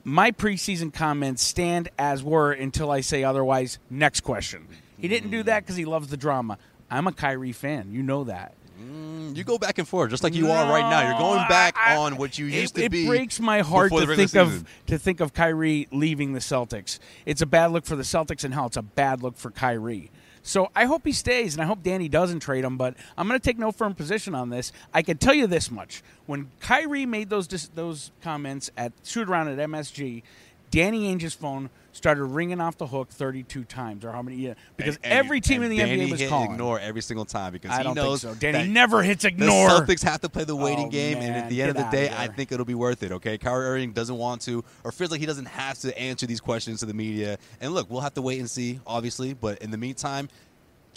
My 0.06 0.32
preseason 0.32 0.94
comments 0.94 1.44
stand 1.44 1.90
as 2.00 2.24
were 2.24 2.54
until 2.54 2.90
I 2.90 3.02
say 3.02 3.24
otherwise. 3.26 3.80
Next 3.90 4.22
question. 4.22 4.66
He 4.98 5.10
didn't 5.10 5.30
do 5.30 5.44
that 5.44 5.64
because 5.64 5.76
he 5.76 5.84
loves 5.86 6.08
the 6.08 6.16
drama. 6.18 6.58
I'm 6.90 7.06
a 7.06 7.12
Kyrie 7.12 7.52
fan. 7.52 7.92
You 7.92 8.02
know 8.02 8.24
that. 8.24 8.54
Mm, 8.82 9.36
you 9.36 9.44
go 9.44 9.58
back 9.58 9.78
and 9.78 9.86
forth 9.86 10.10
just 10.10 10.24
like 10.24 10.34
you 10.34 10.50
are 10.52 10.72
right 10.72 10.90
now. 10.90 11.10
You're 11.10 11.20
going 11.20 11.46
back 11.50 11.76
I- 11.78 11.98
on 11.98 12.16
what 12.16 12.38
you 12.40 12.48
it- 12.48 12.54
used 12.54 12.76
to 12.76 12.90
be. 12.90 13.04
it 13.04 13.08
breaks 13.08 13.40
my 13.42 13.60
heart 13.60 13.92
to 13.92 14.16
think 14.16 14.36
of 14.36 14.64
to 14.88 14.98
think 14.98 15.20
of 15.20 15.34
Kyrie 15.34 15.88
leaving 15.92 16.32
the 16.32 16.40
Celtics. 16.40 16.98
It's 17.26 17.42
a 17.42 17.46
bad 17.46 17.72
look 17.72 17.86
for 17.86 17.98
the 17.98 18.04
Celtics, 18.04 18.46
and 18.46 18.54
hell, 18.54 18.68
it's 18.68 18.78
a 18.78 18.82
bad 18.82 19.22
look 19.22 19.36
for 19.38 19.52
Kyrie. 19.52 20.12
So 20.50 20.72
I 20.76 20.86
hope 20.86 21.06
he 21.06 21.12
stays, 21.12 21.54
and 21.54 21.62
I 21.62 21.68
hope 21.68 21.84
Danny 21.84 22.10
doesn't 22.10 22.40
trade 22.40 22.64
him. 22.64 22.76
But 22.76 22.96
I'm 23.16 23.28
going 23.28 23.40
to 23.40 23.44
take 23.44 23.60
no 23.60 23.72
firm 23.72 23.94
position 23.94 24.34
on 24.34 24.50
this. 24.50 24.72
I 24.92 25.04
can 25.04 25.20
tell 25.20 25.36
you 25.36 25.46
this 25.46 25.70
much: 25.70 26.02
when 26.26 26.50
Kyrie 26.60 27.06
made 27.06 27.30
those 27.30 27.48
those 27.76 28.10
comments 28.24 28.72
at 28.76 28.92
shoot 29.04 29.30
around 29.30 29.50
at 29.50 29.60
MSG, 29.70 30.24
Danny 30.72 31.08
Ainge's 31.08 31.36
phone 31.36 31.70
started 32.00 32.24
ringing 32.24 32.60
off 32.60 32.78
the 32.78 32.88
hook 32.88 33.10
32 33.10 33.64
times, 33.66 34.04
or 34.04 34.12
how 34.12 34.22
many? 34.24 34.38
Yeah, 34.38 34.54
because 34.78 34.96
And- 34.96 35.06
and- 35.06 35.14
every 35.14 35.42
team 35.42 35.62
in 35.62 35.70
the 35.70 35.78
Danny 35.78 36.08
NBA 36.08 36.12
was 36.12 36.30
calling. 36.30 36.52
ignore 36.54 36.80
every 36.80 37.02
single 37.02 37.26
time 37.26 37.52
because 37.54 37.70
I 37.72 37.78
he 37.80 37.84
don't 37.84 37.94
knows 37.96 38.22
think 38.24 38.34
so. 38.36 38.40
Danny 38.40 38.68
never 38.70 39.04
hits 39.04 39.26
ignore. 39.26 39.70
The. 39.70 39.86
Celtics 39.96 40.04
have 40.04 40.22
to 40.22 40.30
play 40.30 40.46
the 40.46 40.56
waiting 40.56 40.88
Oh, 40.88 40.90
game, 40.92 41.18
and 41.18 41.36
at 41.36 41.50
the 41.50 41.62
end 41.62 41.72
of 41.72 41.76
the 41.78 41.84
day, 41.92 42.10
outta 42.10 42.20
I 42.22 42.28
think 42.28 42.52
it'll 42.52 42.66
be 42.66 42.74
worth 42.74 43.04
it. 43.04 43.12
Okay, 43.12 43.38
Kyrie 43.38 43.66
Irving 43.68 43.92
doesn't 43.92 44.18
want 44.18 44.42
to, 44.44 44.64
or 44.84 44.92
feels 44.92 45.12
like 45.12 45.20
he 45.20 45.26
doesn't 45.26 45.46
have 45.48 45.78
to 45.80 45.98
answer 46.00 46.26
these 46.26 46.40
questions 46.42 46.80
to 46.80 46.86
the 46.86 46.94
media. 46.94 47.38
And 47.62 47.74
look, 47.74 47.90
we'll 47.92 48.02
have 48.02 48.14
to 48.16 48.22
wait 48.22 48.40
and 48.40 48.50
see, 48.50 48.80
obviously. 48.88 49.34
But 49.34 49.60
in 49.60 49.70
the 49.72 49.78
meantime, 49.78 50.30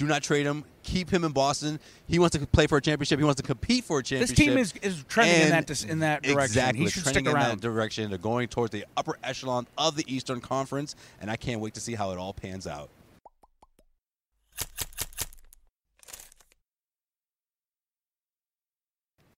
do 0.02 0.09
not 0.09 0.23
trade 0.23 0.47
him. 0.47 0.64
Keep 0.82 1.11
him 1.11 1.25
in 1.25 1.32
Boston. 1.32 1.78
He 2.09 2.18
wants 2.18 2.37
to 2.37 2.44
play 2.47 2.66
for 2.66 2.76
a 2.78 2.82
championship. 2.82 3.18
He 3.18 3.25
wants 3.25 3.40
to 3.40 3.47
compete 3.47 3.85
for 3.85 4.00
a 4.00 4.02
championship. 4.02 4.37
This 4.37 4.47
team 4.47 4.59
is, 4.59 4.75
is 4.82 5.04
trending 5.09 5.42
in 5.42 5.50
that 5.50 5.66
dis- 5.66 5.85
in 5.85 6.00
that 6.00 6.23
direction. 6.23 6.42
Exactly, 6.42 6.85
He 6.85 6.90
should 6.90 7.04
trending 7.04 7.25
stick 7.25 7.32
in 7.32 7.37
around. 7.37 7.50
that 7.50 7.61
direction. 7.61 8.09
They're 8.11 8.18
going 8.18 8.49
towards 8.49 8.73
the 8.73 8.85
upper 8.97 9.16
echelon 9.23 9.66
of 9.78 9.94
the 9.97 10.04
Eastern 10.12 10.40
Conference, 10.40 10.97
and 11.21 11.30
I 11.30 11.37
can't 11.37 11.61
wait 11.61 11.75
to 11.75 11.80
see 11.80 11.94
how 11.94 12.11
it 12.11 12.18
all 12.18 12.32
pans 12.32 12.66
out. 12.66 12.90